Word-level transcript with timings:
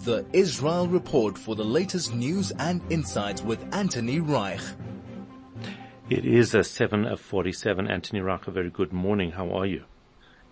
The 0.00 0.26
Israel 0.32 0.88
Report 0.88 1.38
for 1.38 1.54
the 1.54 1.64
latest 1.64 2.14
news 2.14 2.52
and 2.58 2.80
insights 2.90 3.42
with 3.42 3.62
Anthony 3.74 4.20
Reich. 4.20 4.60
It 6.08 6.24
is 6.24 6.54
a 6.54 6.64
7 6.64 7.06
of 7.06 7.20
47. 7.20 7.88
Anthony 7.88 8.20
Reich, 8.20 8.46
a 8.46 8.50
very 8.50 8.70
good 8.70 8.92
morning. 8.92 9.30
How 9.30 9.50
are 9.52 9.66
you? 9.66 9.84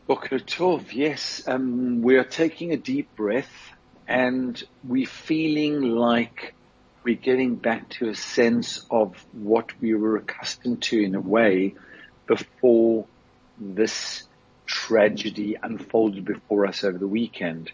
Boker 0.06 0.38
Tov, 0.38 0.92
yes. 0.92 1.42
Um, 1.46 2.02
we 2.02 2.16
are 2.16 2.24
taking 2.24 2.72
a 2.72 2.76
deep 2.76 3.14
breath 3.16 3.72
and 4.06 4.62
we're 4.84 5.06
feeling 5.06 5.82
like 5.82 6.54
we're 7.04 7.16
getting 7.16 7.56
back 7.56 7.88
to 7.90 8.08
a 8.08 8.14
sense 8.14 8.86
of 8.90 9.26
what 9.32 9.78
we 9.80 9.94
were 9.94 10.16
accustomed 10.16 10.82
to 10.82 11.02
in 11.02 11.14
a 11.14 11.20
way 11.20 11.74
before 12.26 13.06
this 13.58 14.27
tragedy 14.68 15.56
unfolded 15.60 16.24
before 16.24 16.66
us 16.66 16.84
over 16.84 16.98
the 16.98 17.08
weekend. 17.08 17.72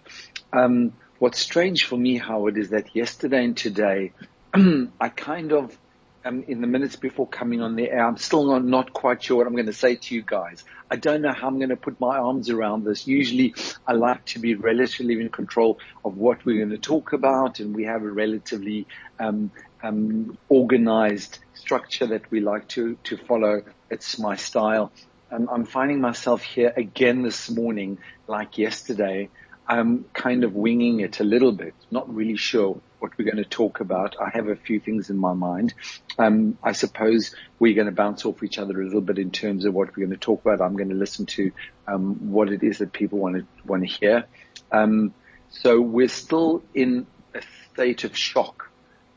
Um, 0.52 0.92
what's 1.18 1.40
strange 1.40 1.84
for 1.84 1.98
me, 1.98 2.16
Howard, 2.16 2.56
is 2.56 2.70
that 2.70 2.94
yesterday 2.94 3.44
and 3.44 3.56
today, 3.56 4.12
I 4.54 5.08
kind 5.08 5.52
of, 5.52 5.76
um, 6.24 6.44
in 6.44 6.60
the 6.60 6.68
minutes 6.68 6.94
before 6.94 7.26
coming 7.26 7.60
on 7.60 7.74
the 7.74 7.90
air, 7.90 8.06
I'm 8.06 8.16
still 8.16 8.46
not, 8.46 8.64
not 8.64 8.92
quite 8.92 9.24
sure 9.24 9.38
what 9.38 9.46
I'm 9.48 9.54
going 9.54 9.66
to 9.66 9.72
say 9.72 9.96
to 9.96 10.14
you 10.14 10.22
guys. 10.22 10.64
I 10.88 10.94
don't 10.94 11.20
know 11.20 11.32
how 11.32 11.48
I'm 11.48 11.58
going 11.58 11.70
to 11.70 11.76
put 11.76 11.98
my 11.98 12.16
arms 12.16 12.48
around 12.48 12.84
this. 12.84 13.08
Usually 13.08 13.54
I 13.86 13.94
like 13.94 14.24
to 14.26 14.38
be 14.38 14.54
relatively 14.54 15.20
in 15.20 15.28
control 15.30 15.80
of 16.04 16.16
what 16.16 16.44
we're 16.46 16.58
going 16.58 16.70
to 16.70 16.78
talk 16.78 17.12
about 17.12 17.58
and 17.58 17.74
we 17.74 17.84
have 17.84 18.04
a 18.04 18.10
relatively, 18.10 18.86
um, 19.18 19.50
um, 19.82 20.38
organized 20.48 21.40
structure 21.54 22.06
that 22.06 22.30
we 22.30 22.40
like 22.40 22.68
to, 22.68 22.96
to 23.04 23.16
follow. 23.16 23.62
It's 23.90 24.18
my 24.18 24.36
style. 24.36 24.92
Um, 25.34 25.48
I'm 25.50 25.64
finding 25.64 26.00
myself 26.00 26.42
here 26.42 26.72
again 26.76 27.22
this 27.22 27.50
morning, 27.50 27.98
like 28.28 28.56
yesterday. 28.56 29.30
I'm 29.66 30.04
kind 30.12 30.44
of 30.44 30.54
winging 30.54 31.00
it 31.00 31.18
a 31.18 31.24
little 31.24 31.50
bit, 31.50 31.74
not 31.90 32.14
really 32.14 32.36
sure 32.36 32.80
what 33.00 33.18
we're 33.18 33.24
going 33.24 33.42
to 33.42 33.44
talk 33.44 33.80
about. 33.80 34.14
I 34.20 34.30
have 34.32 34.46
a 34.46 34.54
few 34.54 34.78
things 34.78 35.10
in 35.10 35.16
my 35.16 35.32
mind. 35.32 35.74
Um, 36.18 36.56
I 36.62 36.70
suppose 36.70 37.34
we're 37.58 37.74
going 37.74 37.86
to 37.86 37.92
bounce 37.92 38.24
off 38.24 38.44
each 38.44 38.58
other 38.58 38.80
a 38.80 38.84
little 38.84 39.00
bit 39.00 39.18
in 39.18 39.32
terms 39.32 39.64
of 39.64 39.74
what 39.74 39.88
we're 39.88 40.06
going 40.06 40.16
to 40.16 40.24
talk 40.24 40.44
about. 40.44 40.60
I'm 40.60 40.76
going 40.76 40.90
to 40.90 40.94
listen 40.94 41.26
to 41.26 41.50
um, 41.88 42.30
what 42.30 42.52
it 42.52 42.62
is 42.62 42.78
that 42.78 42.92
people 42.92 43.18
want 43.18 43.36
to 43.36 43.46
want 43.66 43.82
to 43.82 43.88
hear. 43.88 44.26
Um, 44.70 45.14
so 45.50 45.80
we're 45.80 46.08
still 46.08 46.62
in 46.74 47.08
a 47.34 47.42
state 47.72 48.04
of 48.04 48.16
shock 48.16 48.70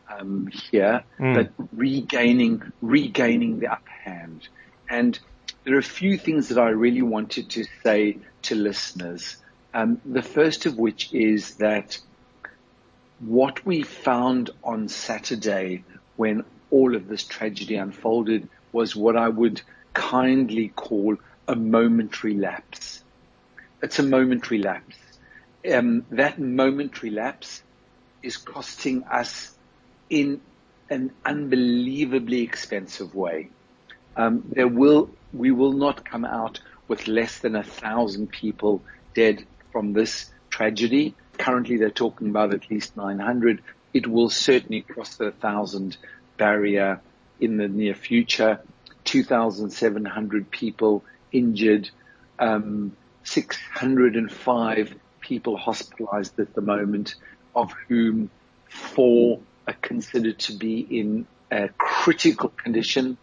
um, 0.09 0.47
here, 0.47 1.03
mm. 1.19 1.35
but 1.35 1.67
regaining 1.73 2.71
regaining 2.81 3.59
the 3.59 3.67
upper 3.67 3.91
hand 3.91 4.47
and 4.89 5.19
there 5.67 5.75
are 5.75 5.79
a 5.79 5.83
few 5.83 6.17
things 6.17 6.47
that 6.47 6.57
I 6.57 6.69
really 6.69 7.01
wanted 7.01 7.49
to 7.49 7.65
say 7.83 8.19
to 8.43 8.55
listeners. 8.55 9.35
Um, 9.73 9.99
the 10.05 10.21
first 10.21 10.65
of 10.65 10.77
which 10.77 11.13
is 11.13 11.55
that 11.55 11.99
what 13.19 13.65
we 13.65 13.83
found 13.83 14.49
on 14.63 14.87
Saturday 14.87 15.83
when 16.15 16.45
all 16.71 16.95
of 16.95 17.09
this 17.09 17.25
tragedy 17.25 17.75
unfolded 17.75 18.47
was 18.71 18.95
what 18.95 19.17
I 19.17 19.27
would 19.27 19.61
kindly 19.93 20.69
call 20.69 21.17
a 21.49 21.55
momentary 21.57 22.35
lapse. 22.35 23.03
It's 23.83 23.99
a 23.99 24.03
momentary 24.03 24.59
lapse. 24.59 24.95
Um, 25.69 26.05
that 26.11 26.39
momentary 26.39 27.09
lapse 27.09 27.61
is 28.23 28.37
costing 28.37 29.03
us 29.03 29.53
in 30.09 30.39
an 30.89 31.11
unbelievably 31.25 32.39
expensive 32.43 33.13
way. 33.13 33.49
Um, 34.17 34.43
there 34.49 34.67
will 34.67 35.11
we 35.31 35.51
will 35.51 35.73
not 35.73 36.03
come 36.03 36.25
out 36.25 36.59
with 36.87 37.07
less 37.07 37.39
than 37.39 37.55
a 37.55 37.63
thousand 37.63 38.27
people 38.31 38.81
dead 39.13 39.45
from 39.71 39.93
this 39.93 40.31
tragedy. 40.49 41.13
Currently, 41.37 41.77
they're 41.77 41.91
talking 41.91 42.29
about 42.29 42.53
at 42.53 42.71
least 42.71 42.97
900. 42.97 43.61
It 43.93 44.07
will 44.07 44.29
certainly 44.29 44.81
cross 44.81 45.15
the 45.15 45.31
thousand 45.31 45.97
barrier 46.37 47.01
in 47.39 47.57
the 47.57 47.67
near 47.67 47.93
future. 47.93 48.59
2,700 49.03 50.49
people 50.49 51.03
injured, 51.31 51.89
um, 52.39 52.95
605 53.23 54.95
people 55.21 55.57
hospitalized 55.57 56.39
at 56.39 56.53
the 56.55 56.61
moment, 56.61 57.15
of 57.55 57.71
whom 57.87 58.29
four 58.67 59.39
are 59.67 59.75
considered 59.81 60.39
to 60.39 60.53
be 60.53 60.79
in 60.79 61.27
a 61.51 61.69
critical 61.77 62.49
condition 62.49 63.17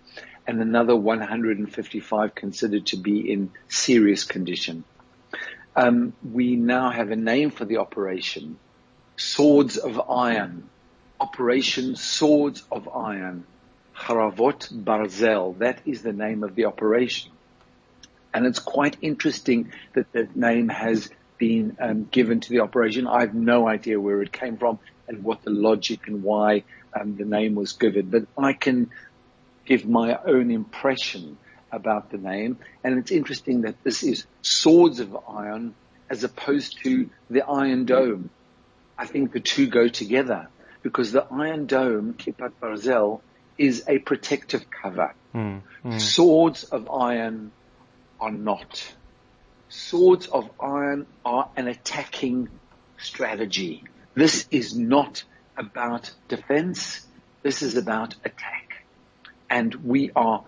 and 0.46 0.60
another 0.60 0.94
155 0.94 2.34
considered 2.34 2.86
to 2.86 2.96
be 2.96 3.32
in 3.32 3.50
serious 3.68 4.24
condition. 4.24 4.84
Um, 5.76 6.12
we 6.22 6.56
now 6.56 6.90
have 6.90 7.10
a 7.10 7.16
name 7.16 7.50
for 7.50 7.64
the 7.64 7.78
operation, 7.78 8.58
Swords 9.16 9.76
of 9.76 10.10
Iron. 10.10 10.68
Operation 11.20 11.96
Swords 11.96 12.62
of 12.70 12.88
Iron. 12.88 13.44
Haravot 13.96 14.72
Barzel. 14.72 15.58
That 15.58 15.80
is 15.86 16.02
the 16.02 16.12
name 16.12 16.42
of 16.42 16.54
the 16.54 16.66
operation. 16.66 17.32
And 18.32 18.46
it's 18.46 18.58
quite 18.58 18.96
interesting 19.00 19.72
that 19.94 20.12
that 20.12 20.34
name 20.36 20.68
has 20.68 21.10
been 21.38 21.76
um, 21.80 22.08
given 22.10 22.40
to 22.40 22.50
the 22.50 22.60
operation. 22.60 23.06
I 23.06 23.20
have 23.20 23.34
no 23.34 23.68
idea 23.68 24.00
where 24.00 24.20
it 24.22 24.32
came 24.32 24.56
from 24.56 24.78
and 25.06 25.22
what 25.22 25.42
the 25.42 25.50
logic 25.50 26.08
and 26.08 26.22
why 26.22 26.64
um, 26.98 27.16
the 27.16 27.24
name 27.24 27.54
was 27.54 27.72
given, 27.72 28.10
but 28.10 28.26
I 28.36 28.52
can 28.52 28.90
give 29.64 29.86
my 29.86 30.18
own 30.26 30.50
impression 30.50 31.38
about 31.72 32.10
the 32.10 32.18
name. 32.18 32.58
And 32.82 32.98
it's 32.98 33.10
interesting 33.10 33.62
that 33.62 33.82
this 33.82 34.02
is 34.02 34.26
swords 34.42 35.00
of 35.00 35.16
iron 35.28 35.74
as 36.08 36.24
opposed 36.24 36.82
to 36.84 37.10
the 37.30 37.46
Iron 37.46 37.86
Dome. 37.86 38.30
I 38.96 39.06
think 39.06 39.32
the 39.32 39.40
two 39.40 39.66
go 39.66 39.88
together 39.88 40.48
because 40.82 41.12
the 41.12 41.26
Iron 41.30 41.66
Dome, 41.66 42.14
Kippat 42.14 42.52
Barzel, 42.60 43.20
is 43.58 43.84
a 43.88 43.98
protective 43.98 44.66
cover. 44.70 45.14
Mm, 45.34 45.62
mm. 45.84 46.00
Swords 46.00 46.64
of 46.64 46.90
iron 46.90 47.50
are 48.20 48.30
not. 48.30 48.94
Swords 49.68 50.26
of 50.26 50.48
iron 50.60 51.06
are 51.24 51.48
an 51.56 51.68
attacking 51.68 52.48
strategy. 52.98 53.84
This 54.14 54.46
is 54.50 54.76
not 54.76 55.24
about 55.56 56.12
defense. 56.28 57.06
This 57.42 57.62
is 57.62 57.76
about 57.76 58.14
attack 58.24 58.63
and 59.50 59.74
we 59.74 60.10
are 60.14 60.44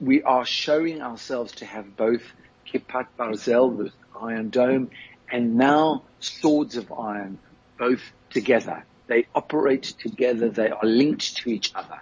we 0.00 0.22
are 0.22 0.44
showing 0.44 1.02
ourselves 1.02 1.52
to 1.52 1.64
have 1.64 1.96
both 1.96 2.22
Kippat 2.66 3.06
Barzel, 3.18 3.76
the 3.76 3.92
Iron 4.20 4.50
Dome, 4.50 4.90
and 5.30 5.56
now 5.56 6.04
Swords 6.20 6.76
of 6.76 6.92
Iron, 6.92 7.38
both 7.78 8.00
together. 8.30 8.84
They 9.06 9.26
operate 9.34 9.94
together. 9.98 10.48
They 10.50 10.70
are 10.70 10.84
linked 10.84 11.36
to 11.38 11.50
each 11.50 11.72
other. 11.74 12.00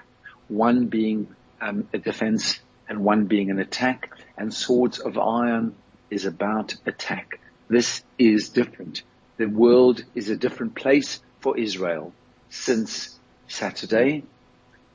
One 0.48 0.86
being 0.86 1.34
um, 1.60 1.88
a 1.92 1.98
defense 1.98 2.60
and 2.88 3.04
one 3.04 3.26
being 3.26 3.50
an 3.50 3.58
attack. 3.58 4.10
And 4.36 4.52
Swords 4.52 4.98
of 4.98 5.16
Iron 5.18 5.74
is 6.10 6.26
about 6.26 6.74
attack. 6.84 7.40
This 7.68 8.02
is 8.18 8.50
different. 8.50 9.02
The 9.36 9.46
world 9.46 10.04
is 10.14 10.30
a 10.30 10.36
different 10.36 10.74
place 10.74 11.22
for 11.40 11.56
Israel 11.56 12.12
since 12.50 13.18
Saturday, 13.46 14.24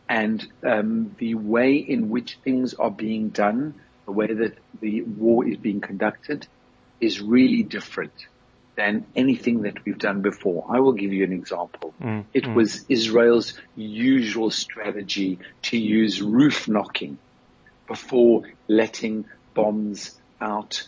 and 0.09 0.45
um, 0.63 1.15
the 1.17 1.35
way 1.35 1.75
in 1.75 2.09
which 2.09 2.37
things 2.43 2.73
are 2.73 2.91
being 2.91 3.29
done, 3.29 3.75
the 4.05 4.11
way 4.11 4.27
that 4.27 4.57
the 4.81 5.01
war 5.01 5.47
is 5.47 5.57
being 5.57 5.81
conducted, 5.81 6.47
is 6.99 7.21
really 7.21 7.63
different 7.63 8.13
than 8.75 9.05
anything 9.15 9.63
that 9.63 9.85
we've 9.85 9.97
done 9.99 10.21
before. 10.21 10.65
I 10.69 10.79
will 10.79 10.93
give 10.93 11.13
you 11.13 11.23
an 11.23 11.33
example. 11.33 11.93
Mm, 12.01 12.25
it 12.33 12.43
mm. 12.43 12.55
was 12.55 12.85
Israel's 12.89 13.59
usual 13.75 14.49
strategy 14.49 15.39
to 15.63 15.77
use 15.77 16.21
roof 16.21 16.67
knocking 16.67 17.17
before 17.87 18.43
letting 18.67 19.25
bombs 19.53 20.19
out 20.41 20.87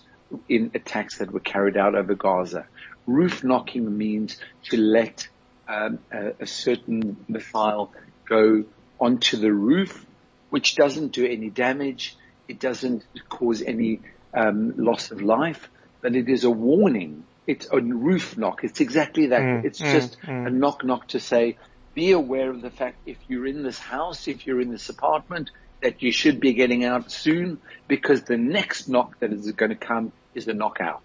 in 0.49 0.71
attacks 0.73 1.19
that 1.19 1.31
were 1.31 1.39
carried 1.39 1.77
out 1.77 1.95
over 1.95 2.15
Gaza. 2.15 2.65
Roof 3.05 3.43
knocking 3.43 3.95
means 3.97 4.37
to 4.63 4.77
let 4.77 5.27
um, 5.67 5.99
a, 6.11 6.31
a 6.39 6.47
certain 6.47 7.17
missile 7.27 7.93
go 8.27 8.65
onto 8.99 9.37
the 9.37 9.51
roof, 9.51 10.05
which 10.49 10.75
doesn't 10.75 11.11
do 11.11 11.25
any 11.25 11.49
damage. 11.49 12.15
It 12.47 12.59
doesn't 12.59 13.03
cause 13.29 13.61
any 13.61 14.01
um, 14.33 14.75
loss 14.77 15.11
of 15.11 15.21
life, 15.21 15.69
but 16.01 16.15
it 16.15 16.29
is 16.29 16.43
a 16.43 16.49
warning. 16.49 17.23
It's 17.47 17.67
a 17.71 17.79
roof 17.79 18.37
knock. 18.37 18.63
It's 18.63 18.79
exactly 18.79 19.27
that. 19.27 19.41
Mm, 19.41 19.65
it's 19.65 19.81
mm, 19.81 19.91
just 19.91 20.19
mm. 20.21 20.47
a 20.47 20.49
knock 20.49 20.83
knock 20.83 21.07
to 21.09 21.19
say, 21.19 21.57
be 21.93 22.11
aware 22.11 22.49
of 22.49 22.61
the 22.61 22.69
fact 22.69 22.97
if 23.05 23.17
you're 23.27 23.47
in 23.47 23.63
this 23.63 23.79
house, 23.79 24.27
if 24.27 24.45
you're 24.45 24.61
in 24.61 24.71
this 24.71 24.89
apartment, 24.89 25.51
that 25.81 26.01
you 26.01 26.11
should 26.11 26.39
be 26.39 26.53
getting 26.53 26.83
out 26.83 27.11
soon 27.11 27.59
because 27.87 28.23
the 28.23 28.37
next 28.37 28.89
knock 28.89 29.19
that 29.19 29.31
is 29.31 29.51
going 29.51 29.69
to 29.69 29.75
come 29.75 30.11
is 30.33 30.47
a 30.47 30.53
knockout. 30.53 31.03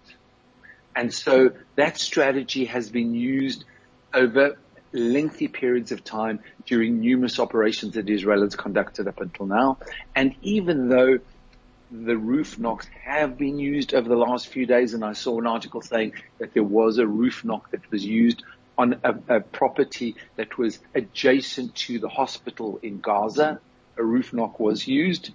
And 0.95 1.13
so 1.13 1.51
that 1.75 1.97
strategy 1.97 2.65
has 2.65 2.89
been 2.89 3.13
used 3.13 3.63
over 4.13 4.57
lengthy 4.93 5.47
periods 5.47 5.91
of 5.91 6.03
time 6.03 6.39
during 6.65 6.99
numerous 6.99 7.39
operations 7.39 7.95
that 7.95 8.09
Israel 8.09 8.41
has 8.41 8.55
conducted 8.55 9.07
up 9.07 9.21
until 9.21 9.45
now. 9.45 9.77
And 10.15 10.35
even 10.41 10.89
though 10.89 11.19
the 11.91 12.17
roof 12.17 12.57
knocks 12.57 12.87
have 13.03 13.37
been 13.37 13.59
used 13.59 13.93
over 13.93 14.07
the 14.07 14.15
last 14.15 14.47
few 14.47 14.65
days, 14.65 14.93
and 14.93 15.03
I 15.03 15.13
saw 15.13 15.39
an 15.39 15.47
article 15.47 15.81
saying 15.81 16.13
that 16.39 16.53
there 16.53 16.63
was 16.63 16.97
a 16.97 17.07
roof 17.07 17.43
knock 17.43 17.71
that 17.71 17.89
was 17.91 18.05
used 18.05 18.43
on 18.77 18.99
a, 19.03 19.15
a 19.35 19.39
property 19.41 20.15
that 20.37 20.57
was 20.57 20.79
adjacent 20.95 21.75
to 21.75 21.99
the 21.99 22.07
hospital 22.07 22.79
in 22.81 22.99
Gaza. 22.99 23.59
A 23.97 24.03
roof 24.03 24.33
knock 24.33 24.59
was 24.59 24.87
used. 24.87 25.31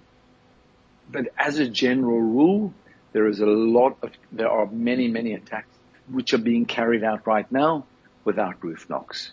But 1.09 1.27
as 1.37 1.59
a 1.59 1.69
general 1.69 2.19
rule, 2.19 2.73
there 3.13 3.27
is 3.27 3.39
a 3.39 3.45
lot 3.45 3.97
of, 4.01 4.11
there 4.31 4.49
are 4.49 4.65
many, 4.65 5.07
many 5.07 5.33
attacks 5.33 5.69
which 6.09 6.33
are 6.33 6.39
being 6.39 6.65
carried 6.65 7.03
out 7.03 7.27
right 7.27 7.49
now 7.51 7.85
without 8.25 8.63
roof 8.63 8.89
knocks. 8.89 9.31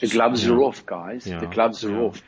The 0.00 0.08
gloves 0.08 0.44
yeah. 0.46 0.52
are 0.52 0.62
off, 0.62 0.84
guys. 0.86 1.26
Yeah, 1.26 1.40
The 1.40 1.46
gloves 1.46 1.84
are 1.84 1.90
yeah. 1.90 2.00
off. 2.00 2.22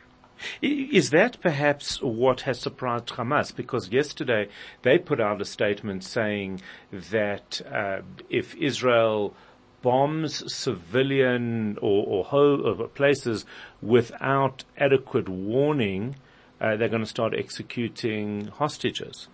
Is 0.61 1.11
that 1.11 1.41
perhaps 1.41 2.01
what 2.03 2.43
has 2.43 2.61
surprised 2.61 3.09
Hamas? 3.09 3.55
Because 3.55 3.89
yesterday 3.91 4.49
they 4.83 4.99
put 4.99 5.21
out 5.21 5.41
a 5.41 5.45
statement 5.45 6.05
saying 6.05 6.61
that 6.93 7.63
uh, 7.73 8.03
if 8.29 8.55
Israel 8.57 9.35
bombs 9.83 10.53
civilian 10.53 11.79
or, 11.81 12.05
or, 12.07 12.25
ho- 12.25 12.91
places 12.95 13.45
without 13.81 14.65
adequate 14.77 15.29
warning, 15.29 16.17
uh, 16.61 16.77
they're 16.77 16.89
going 16.89 17.03
to 17.03 17.09
start 17.09 17.35
executing 17.37 18.49
hostages. 18.49 19.29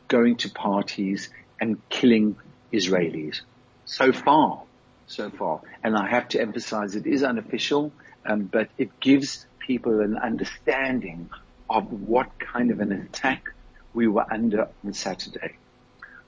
going 0.08 0.36
to 0.36 0.50
parties 0.50 1.30
and 1.58 1.80
killing 1.88 2.36
Israelis. 2.70 3.40
So 3.86 4.12
far, 4.12 4.64
so 5.06 5.30
far. 5.30 5.62
And 5.82 5.96
I 5.96 6.06
have 6.06 6.28
to 6.28 6.38
emphasize 6.38 6.96
it 6.96 7.06
is 7.06 7.22
unofficial, 7.22 7.92
um, 8.26 8.42
but 8.42 8.68
it 8.76 9.00
gives 9.00 9.46
people 9.58 10.00
an 10.00 10.18
understanding 10.18 11.30
of 11.70 11.90
what 11.90 12.38
kind 12.38 12.70
of 12.70 12.80
an 12.80 12.92
attack 12.92 13.48
we 13.94 14.06
were 14.06 14.30
under 14.30 14.68
on 14.84 14.92
Saturday. 14.92 15.56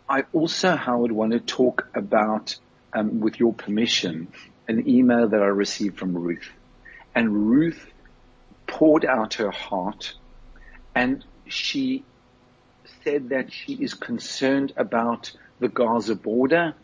I 0.09 0.25
also, 0.33 0.77
Howard, 0.77 1.13
want 1.13 1.33
to 1.33 1.41
talk 1.41 1.91
about, 1.95 2.57
um, 2.95 3.21
with 3.21 3.39
your 3.39 3.53
permission, 3.53 4.29
an 4.67 4.89
email 4.89 5.29
that 5.29 5.43
I 5.43 5.53
received 5.65 5.99
from 5.99 6.17
Ruth. 6.17 6.49
And 7.15 7.51
Ruth 7.51 7.87
poured 8.67 9.05
out 9.05 9.35
her 9.35 9.51
heart 9.51 10.15
and 10.95 11.25
she 11.47 12.05
said 13.05 13.31
that 13.31 13.53
she 13.53 13.75
is 13.75 13.95
concerned 13.95 14.73
about 14.77 15.33
the 15.61 15.69
Gaza 15.69 16.15
border 16.15 16.75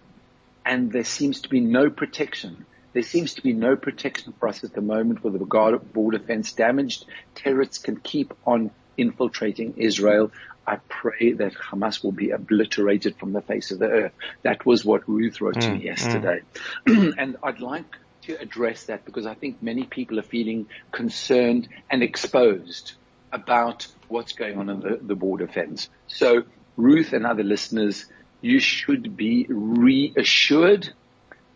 and 0.64 0.90
there 0.90 1.04
seems 1.04 1.42
to 1.42 1.48
be 1.48 1.60
no 1.60 1.90
protection. 1.90 2.64
There 2.92 3.02
seems 3.02 3.34
to 3.34 3.42
be 3.42 3.52
no 3.52 3.76
protection 3.76 4.32
for 4.38 4.48
us 4.48 4.64
at 4.64 4.72
the 4.72 4.80
moment 4.80 5.22
with 5.22 5.38
the 5.38 5.44
Gaza 5.44 5.78
border 5.78 6.18
fence 6.18 6.52
damaged. 6.52 7.06
Terrorists 7.34 7.78
can 7.78 7.96
keep 7.96 8.32
on 8.46 8.70
infiltrating 8.96 9.74
Israel. 9.76 10.30
I 10.66 10.76
pray 10.88 11.32
that 11.32 11.54
Hamas 11.54 12.02
will 12.02 12.12
be 12.12 12.30
obliterated 12.30 13.16
from 13.18 13.32
the 13.32 13.42
face 13.42 13.70
of 13.70 13.78
the 13.80 13.88
earth. 13.88 14.12
That 14.42 14.64
was 14.64 14.84
what 14.84 15.08
Ruth 15.08 15.40
wrote 15.40 15.60
to 15.60 15.70
me 15.70 15.78
mm, 15.78 15.80
mm. 15.80 15.84
yesterday. 15.84 16.40
and 16.86 17.36
I'd 17.42 17.60
like 17.60 17.96
to 18.22 18.40
address 18.40 18.84
that 18.84 19.04
because 19.04 19.26
I 19.26 19.34
think 19.34 19.62
many 19.62 19.84
people 19.84 20.18
are 20.18 20.22
feeling 20.22 20.66
concerned 20.90 21.68
and 21.90 22.02
exposed 22.02 22.94
about 23.34 23.86
what's 24.08 24.32
going 24.32 24.56
on 24.56 24.70
in 24.70 24.80
the, 24.80 24.98
the 25.02 25.14
border 25.16 25.48
fence. 25.48 25.90
So 26.06 26.44
Ruth 26.76 27.12
and 27.12 27.26
other 27.26 27.42
listeners, 27.42 28.06
you 28.40 28.60
should 28.60 29.16
be 29.16 29.46
reassured 29.48 30.88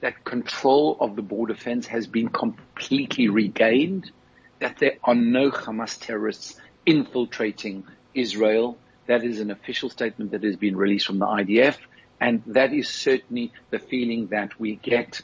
that 0.01 0.25
control 0.25 0.97
of 1.01 1.17
the 1.17 1.23
border 1.23 1.55
fence 1.55 1.87
has 1.87 2.07
been 2.07 2.29
completely 2.29 3.29
regained, 3.29 4.11
that 4.59 4.79
there 4.79 4.97
are 5.05 5.15
no 5.15 5.51
Hamas 5.51 5.99
terrorists 5.99 6.61
infiltrating 6.85 7.85
Israel. 8.15 8.77
That 9.07 9.25
is 9.25 9.41
an 9.41 9.51
official 9.51 9.89
statement 9.89 10.33
that 10.33 10.43
has 10.43 10.57
been 10.57 10.77
released 10.77 11.07
from 11.07 11.19
the 11.19 11.27
IDF. 11.27 11.77
And 12.21 12.43
that 12.47 12.73
is 12.73 12.89
certainly 12.89 13.53
the 13.71 13.79
feeling 13.79 14.29
that 14.29 14.59
we 14.59 14.77
get 14.77 15.23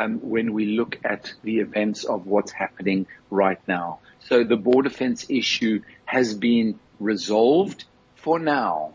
um, 0.00 0.18
when 0.22 0.52
we 0.52 0.66
look 0.66 0.98
at 1.04 1.32
the 1.42 1.58
events 1.60 2.04
of 2.04 2.26
what's 2.26 2.52
happening 2.52 3.06
right 3.30 3.60
now. 3.68 4.00
So 4.20 4.44
the 4.44 4.56
border 4.56 4.90
fence 4.90 5.26
issue 5.28 5.82
has 6.04 6.34
been 6.34 6.78
resolved 6.98 7.84
for 8.16 8.38
now. 8.38 8.94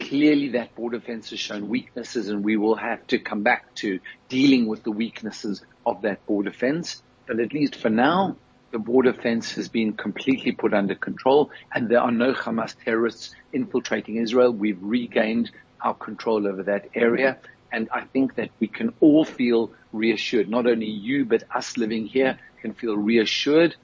Clearly 0.00 0.50
that 0.50 0.74
border 0.74 1.00
fence 1.00 1.30
has 1.30 1.38
shown 1.38 1.68
weaknesses 1.68 2.28
and 2.28 2.42
we 2.42 2.56
will 2.56 2.76
have 2.76 3.06
to 3.08 3.18
come 3.18 3.42
back 3.42 3.74
to 3.76 4.00
dealing 4.28 4.66
with 4.66 4.82
the 4.82 4.90
weaknesses 4.90 5.62
of 5.86 6.02
that 6.02 6.24
border 6.26 6.52
fence. 6.52 7.02
But 7.26 7.38
at 7.38 7.52
least 7.52 7.76
for 7.76 7.90
now, 7.90 8.36
the 8.72 8.78
border 8.78 9.12
fence 9.12 9.54
has 9.54 9.68
been 9.68 9.92
completely 9.92 10.52
put 10.52 10.72
under 10.72 10.94
control 10.94 11.50
and 11.72 11.88
there 11.88 12.00
are 12.00 12.12
no 12.12 12.32
Hamas 12.32 12.74
terrorists 12.84 13.34
infiltrating 13.52 14.16
Israel. 14.16 14.52
We've 14.52 14.82
regained 14.82 15.50
our 15.80 15.94
control 15.94 16.46
over 16.46 16.64
that 16.64 16.88
area. 16.94 17.38
And 17.72 17.88
I 17.92 18.02
think 18.02 18.36
that 18.36 18.50
we 18.58 18.66
can 18.66 18.94
all 19.00 19.24
feel 19.24 19.70
reassured. 19.92 20.48
Not 20.48 20.66
only 20.66 20.86
you, 20.86 21.24
but 21.24 21.44
us 21.54 21.76
living 21.76 22.06
here 22.06 22.38
can 22.60 22.74
feel 22.74 22.96
reassured 22.96 23.76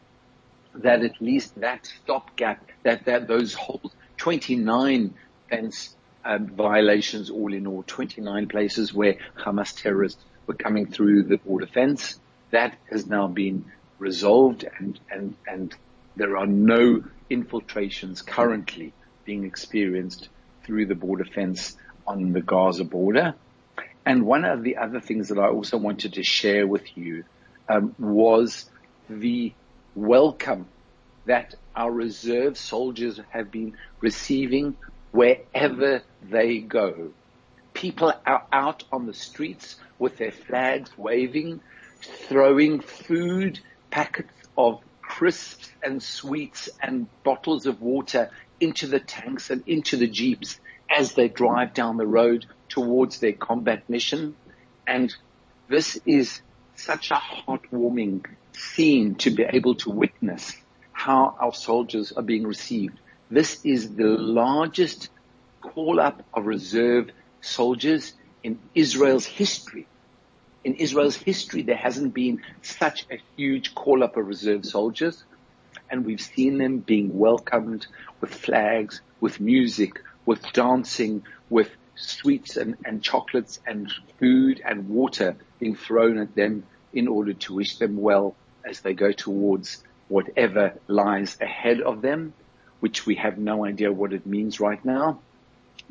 that 0.74 1.02
at 1.02 1.20
least 1.20 1.58
that 1.60 1.86
stopgap, 1.86 2.68
that, 2.82 3.04
that 3.06 3.28
those 3.28 3.54
whole 3.54 3.92
29 4.18 5.14
fence 5.48 5.96
um, 6.24 6.48
violations 6.48 7.30
all 7.30 7.52
in 7.52 7.66
all, 7.66 7.84
29 7.86 8.48
places 8.48 8.92
where 8.92 9.16
Hamas 9.38 9.80
terrorists 9.80 10.22
were 10.46 10.54
coming 10.54 10.86
through 10.86 11.24
the 11.24 11.38
border 11.38 11.66
fence, 11.66 12.18
that 12.50 12.76
has 12.90 13.06
now 13.06 13.26
been 13.26 13.64
resolved 13.98 14.64
and, 14.78 14.98
and, 15.10 15.34
and 15.46 15.74
there 16.16 16.36
are 16.36 16.46
no 16.46 17.04
infiltrations 17.30 18.22
currently 18.22 18.92
being 19.24 19.44
experienced 19.44 20.28
through 20.64 20.86
the 20.86 20.94
border 20.94 21.24
fence 21.24 21.76
on 22.06 22.32
the 22.32 22.40
Gaza 22.40 22.84
border. 22.84 23.34
And 24.06 24.24
one 24.24 24.44
of 24.44 24.62
the 24.62 24.76
other 24.76 25.00
things 25.00 25.28
that 25.28 25.38
I 25.38 25.48
also 25.48 25.76
wanted 25.76 26.14
to 26.14 26.22
share 26.22 26.64
with 26.64 26.96
you 26.96 27.24
um, 27.68 27.92
was 27.98 28.70
the 29.10 29.52
welcome 29.96 30.68
that 31.24 31.56
our 31.74 31.90
reserve 31.90 32.56
soldiers 32.56 33.20
have 33.30 33.50
been 33.50 33.76
receiving 34.00 34.76
wherever 35.10 36.02
they 36.22 36.58
go. 36.58 37.10
People 37.74 38.12
are 38.24 38.46
out 38.52 38.84
on 38.92 39.06
the 39.06 39.12
streets 39.12 39.74
with 39.98 40.18
their 40.18 40.30
flags 40.30 40.96
waving, 40.96 41.60
throwing 42.00 42.80
food, 42.80 43.58
packets 43.90 44.32
of 44.56 44.80
crisps 45.02 45.68
and 45.82 46.00
sweets 46.00 46.68
and 46.80 47.08
bottles 47.24 47.66
of 47.66 47.82
water 47.82 48.30
into 48.60 48.86
the 48.86 49.00
tanks 49.00 49.50
and 49.50 49.64
into 49.66 49.96
the 49.96 50.06
jeeps 50.06 50.60
as 50.88 51.14
they 51.14 51.28
drive 51.28 51.74
down 51.74 51.96
the 51.96 52.06
road 52.06 52.46
towards 52.68 53.20
their 53.20 53.32
combat 53.32 53.88
mission. 53.88 54.36
And 54.86 55.14
this 55.68 55.98
is 56.06 56.40
such 56.74 57.10
a 57.10 57.14
heartwarming 57.14 58.26
scene 58.52 59.14
to 59.16 59.30
be 59.30 59.44
able 59.44 59.74
to 59.76 59.90
witness 59.90 60.56
how 60.92 61.36
our 61.38 61.52
soldiers 61.52 62.12
are 62.12 62.22
being 62.22 62.46
received. 62.46 62.98
This 63.30 63.64
is 63.64 63.94
the 63.94 64.08
largest 64.08 65.10
call 65.60 66.00
up 66.00 66.22
of 66.32 66.46
reserve 66.46 67.10
soldiers 67.40 68.14
in 68.42 68.58
Israel's 68.74 69.26
history. 69.26 69.86
In 70.64 70.74
Israel's 70.74 71.16
history, 71.16 71.62
there 71.62 71.76
hasn't 71.76 72.14
been 72.14 72.42
such 72.62 73.06
a 73.10 73.20
huge 73.36 73.74
call 73.74 74.02
up 74.02 74.16
of 74.16 74.26
reserve 74.26 74.64
soldiers. 74.64 75.24
And 75.90 76.04
we've 76.04 76.20
seen 76.20 76.58
them 76.58 76.78
being 76.78 77.16
welcomed 77.16 77.86
with 78.20 78.34
flags, 78.34 79.00
with 79.20 79.40
music, 79.40 80.00
with 80.24 80.52
dancing, 80.52 81.24
with 81.50 81.70
sweets 81.96 82.56
and, 82.56 82.76
and 82.84 83.02
chocolates 83.02 83.60
and 83.66 83.92
food 84.18 84.62
and 84.64 84.88
water 84.88 85.36
being 85.58 85.74
thrown 85.74 86.18
at 86.18 86.34
them 86.34 86.64
in 86.92 87.08
order 87.08 87.32
to 87.32 87.54
wish 87.54 87.78
them 87.78 87.96
well 87.96 88.34
as 88.64 88.80
they 88.80 88.94
go 88.94 89.12
towards 89.12 89.82
whatever 90.08 90.74
lies 90.86 91.36
ahead 91.40 91.80
of 91.80 92.02
them, 92.02 92.32
which 92.80 93.06
we 93.06 93.16
have 93.16 93.38
no 93.38 93.64
idea 93.64 93.92
what 93.92 94.12
it 94.12 94.26
means 94.26 94.60
right 94.60 94.84
now. 94.84 95.18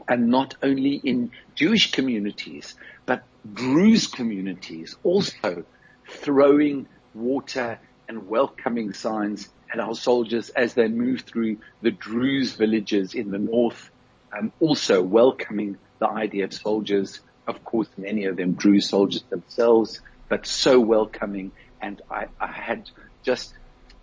And 0.07 0.29
not 0.29 0.55
only 0.61 0.95
in 0.95 1.31
Jewish 1.55 1.91
communities, 1.91 2.75
but 3.05 3.23
Druze 3.53 4.07
communities 4.07 4.95
also 5.03 5.63
throwing 6.07 6.87
water 7.13 7.79
and 8.07 8.27
welcoming 8.27 8.93
signs 8.93 9.49
at 9.71 9.79
our 9.79 9.95
soldiers 9.95 10.49
as 10.49 10.73
they 10.73 10.87
move 10.87 11.21
through 11.21 11.57
the 11.81 11.91
Druze 11.91 12.53
villages 12.53 13.13
in 13.13 13.31
the 13.31 13.39
north, 13.39 13.89
um, 14.37 14.51
also 14.59 15.01
welcoming 15.01 15.77
the 15.99 16.09
idea 16.09 16.45
of 16.45 16.53
soldiers, 16.53 17.19
of 17.47 17.63
course, 17.63 17.87
many 17.97 18.25
of 18.25 18.35
them 18.35 18.53
Druze 18.53 18.89
soldiers 18.89 19.23
themselves, 19.29 20.01
but 20.29 20.45
so 20.45 20.79
welcoming. 20.79 21.51
And 21.81 22.01
I, 22.09 22.27
I 22.39 22.47
had 22.47 22.89
just 23.23 23.53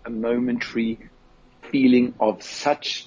a 0.05 0.11
momentary 0.11 0.99
feeling 1.71 2.15
of 2.21 2.43
such 2.43 3.07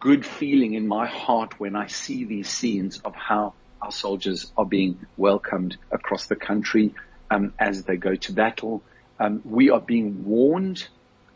good 0.00 0.26
feeling 0.26 0.74
in 0.74 0.86
my 0.86 1.06
heart 1.06 1.58
when 1.60 1.76
I 1.76 1.86
see 1.86 2.24
these 2.24 2.48
scenes 2.48 2.98
of 3.04 3.14
how 3.14 3.54
our 3.80 3.92
soldiers 3.92 4.50
are 4.56 4.64
being 4.64 5.06
welcomed 5.16 5.76
across 5.90 6.26
the 6.26 6.36
country 6.36 6.94
um, 7.30 7.52
as 7.58 7.84
they 7.84 7.96
go 7.96 8.14
to 8.14 8.32
battle. 8.32 8.82
Um, 9.18 9.42
we 9.44 9.70
are 9.70 9.80
being 9.80 10.24
warned 10.24 10.86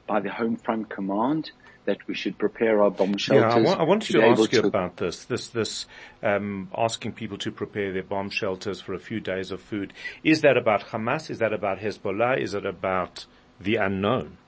by 0.06 0.20
the 0.20 0.30
Home 0.30 0.56
Front 0.56 0.88
Command 0.88 1.50
that 1.90 2.06
we 2.06 2.14
should 2.14 2.38
prepare 2.38 2.82
our 2.82 2.90
bomb 2.90 3.16
shelters. 3.16 3.52
Yeah, 3.52 3.60
I, 3.60 3.60
want, 3.60 3.80
I 3.80 3.82
wanted 3.82 4.12
to, 4.12 4.20
to 4.20 4.26
ask 4.26 4.52
you 4.52 4.62
to 4.62 4.68
about 4.68 4.96
this. 4.96 5.24
This, 5.24 5.48
this 5.48 5.86
um, 6.22 6.70
asking 6.76 7.12
people 7.12 7.36
to 7.38 7.50
prepare 7.50 7.92
their 7.92 8.04
bomb 8.04 8.30
shelters 8.30 8.80
for 8.80 8.94
a 8.94 9.00
few 9.00 9.18
days 9.18 9.50
of 9.50 9.60
food. 9.60 9.92
Is 10.22 10.42
that 10.42 10.56
about 10.56 10.82
Hamas? 10.90 11.30
Is 11.30 11.40
that 11.40 11.52
about 11.52 11.80
Hezbollah? 11.80 12.40
Is 12.40 12.54
it 12.54 12.64
about 12.64 13.26
the 13.60 13.76
unknown? 13.76 14.38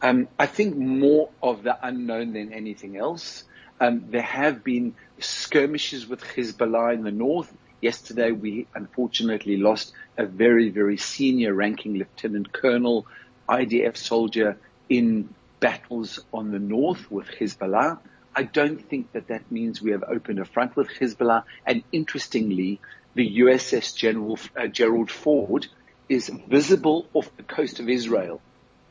Um, 0.00 0.28
I 0.38 0.46
think 0.46 0.76
more 0.76 1.28
of 1.42 1.62
the 1.62 1.76
unknown 1.86 2.32
than 2.32 2.54
anything 2.54 2.96
else. 2.96 3.44
Um, 3.78 4.06
there 4.08 4.22
have 4.22 4.64
been 4.64 4.94
skirmishes 5.18 6.06
with 6.06 6.22
Hezbollah 6.22 6.94
in 6.94 7.02
the 7.04 7.12
north. 7.12 7.52
Yesterday, 7.82 8.32
we 8.32 8.66
unfortunately 8.74 9.58
lost 9.58 9.92
a 10.16 10.24
very, 10.24 10.70
very 10.70 10.96
senior 10.96 11.52
ranking 11.52 11.94
lieutenant 11.94 12.50
colonel, 12.50 13.06
IDF 13.46 13.98
soldier 13.98 14.56
in 14.88 15.28
battles 15.64 16.20
on 16.30 16.50
the 16.50 16.58
north 16.58 17.10
with 17.10 17.26
Hezbollah. 17.26 17.98
I 18.36 18.42
don't 18.42 18.86
think 18.90 19.12
that 19.12 19.28
that 19.28 19.50
means 19.50 19.80
we 19.80 19.92
have 19.92 20.04
opened 20.06 20.38
a 20.38 20.44
front 20.44 20.76
with 20.76 20.90
Hezbollah. 20.90 21.44
And 21.64 21.82
interestingly, 21.90 22.82
the 23.14 23.38
USS 23.38 23.96
General, 23.96 24.38
uh, 24.54 24.66
Gerald 24.66 25.10
Ford 25.10 25.66
is 26.06 26.28
visible 26.28 27.06
off 27.14 27.34
the 27.38 27.42
coast 27.42 27.80
of 27.80 27.88
Israel 27.88 28.42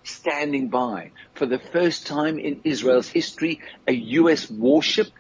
standing 0.04 0.70
by. 0.70 1.12
For 1.36 1.46
the 1.46 1.60
first 1.60 2.08
time 2.08 2.40
in 2.40 2.62
Israel's 2.64 3.08
history, 3.08 3.62
a 3.88 3.94
US 4.22 4.50
warship 4.50 5.12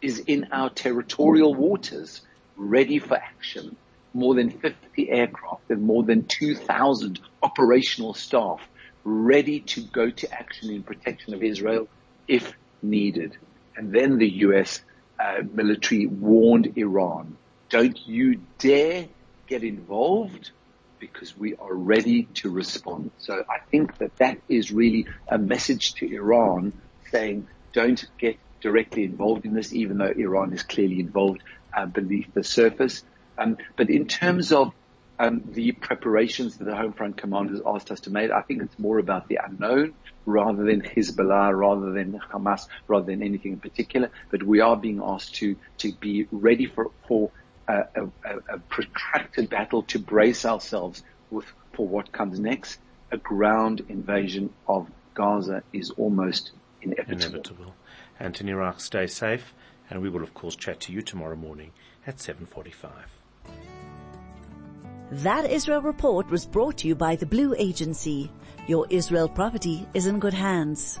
is 0.00 0.20
in 0.20 0.50
our 0.52 0.70
territorial 0.70 1.56
waters, 1.56 2.20
ready 2.56 3.00
for 3.00 3.16
action. 3.16 3.74
More 4.14 4.36
than 4.36 4.50
50 4.50 5.10
aircraft 5.10 5.72
and 5.72 5.82
more 5.82 6.04
than 6.04 6.26
2,000 6.26 7.18
operational 7.42 8.14
staff 8.14 8.60
ready 9.04 9.60
to 9.60 9.80
go 9.82 10.10
to 10.10 10.32
action 10.32 10.70
in 10.70 10.82
protection 10.82 11.34
of 11.34 11.42
Israel 11.42 11.88
if 12.28 12.52
needed. 12.82 13.36
And 13.76 13.92
then 13.92 14.18
the 14.18 14.28
US 14.46 14.82
uh, 15.18 15.42
military 15.52 16.06
warned 16.06 16.72
Iran, 16.76 17.36
don't 17.68 17.98
you 18.06 18.42
dare 18.58 19.08
get 19.46 19.64
involved 19.64 20.50
because 20.98 21.36
we 21.36 21.54
are 21.56 21.74
ready 21.74 22.24
to 22.34 22.50
respond. 22.50 23.10
So 23.18 23.42
I 23.48 23.58
think 23.70 23.98
that 23.98 24.16
that 24.16 24.38
is 24.48 24.70
really 24.70 25.06
a 25.28 25.38
message 25.38 25.94
to 25.94 26.14
Iran 26.14 26.72
saying 27.10 27.48
don't 27.72 28.04
get 28.18 28.38
directly 28.60 29.04
involved 29.04 29.46
in 29.46 29.54
this, 29.54 29.72
even 29.72 29.98
though 29.98 30.12
Iran 30.16 30.52
is 30.52 30.62
clearly 30.62 31.00
involved 31.00 31.42
uh, 31.76 31.86
beneath 31.86 32.32
the 32.34 32.44
surface. 32.44 33.02
Um, 33.38 33.56
but 33.76 33.88
in 33.88 34.06
terms 34.06 34.52
of 34.52 34.72
um, 35.20 35.42
the 35.52 35.72
preparations 35.72 36.56
that 36.56 36.64
the 36.64 36.74
Home 36.74 36.94
Front 36.94 37.18
Command 37.18 37.50
has 37.50 37.60
asked 37.66 37.90
us 37.90 38.00
to 38.00 38.10
make, 38.10 38.30
I 38.30 38.40
think 38.40 38.62
it's 38.62 38.78
more 38.78 38.98
about 38.98 39.28
the 39.28 39.38
unknown 39.44 39.92
rather 40.24 40.64
than 40.64 40.80
Hezbollah, 40.80 41.56
rather 41.56 41.92
than 41.92 42.18
Hamas, 42.32 42.68
rather 42.88 43.04
than 43.04 43.22
anything 43.22 43.52
in 43.52 43.60
particular. 43.60 44.10
But 44.30 44.42
we 44.42 44.60
are 44.60 44.76
being 44.76 45.02
asked 45.04 45.34
to 45.36 45.56
to 45.78 45.92
be 45.92 46.26
ready 46.32 46.66
for 46.66 46.90
for 47.06 47.30
a, 47.68 47.84
a, 47.94 48.54
a 48.54 48.58
protracted 48.70 49.50
battle 49.50 49.82
to 49.84 49.98
brace 49.98 50.46
ourselves 50.46 51.02
with, 51.30 51.44
for 51.74 51.86
what 51.86 52.12
comes 52.12 52.40
next. 52.40 52.80
A 53.12 53.18
ground 53.18 53.84
invasion 53.90 54.54
of 54.66 54.88
Gaza 55.12 55.62
is 55.72 55.90
almost 55.90 56.52
inevitable. 56.80 57.26
Inevitable. 57.26 57.74
Anthony 58.18 58.52
Reich, 58.52 58.80
stay 58.80 59.06
safe, 59.06 59.52
and 59.90 60.00
we 60.00 60.08
will 60.08 60.22
of 60.22 60.32
course 60.32 60.56
chat 60.56 60.80
to 60.80 60.92
you 60.92 61.02
tomorrow 61.02 61.36
morning 61.36 61.72
at 62.06 62.16
7.45. 62.16 63.19
That 65.12 65.50
Israel 65.50 65.82
report 65.82 66.30
was 66.30 66.46
brought 66.46 66.76
to 66.78 66.88
you 66.88 66.94
by 66.94 67.16
the 67.16 67.26
Blue 67.26 67.52
Agency. 67.58 68.30
Your 68.68 68.86
Israel 68.90 69.28
property 69.28 69.84
is 69.92 70.06
in 70.06 70.20
good 70.20 70.34
hands. 70.34 71.00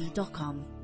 bbc.com. 0.00 0.79